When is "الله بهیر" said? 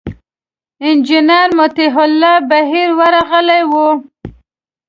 2.05-2.89